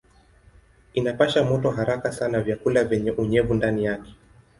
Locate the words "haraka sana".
1.71-2.41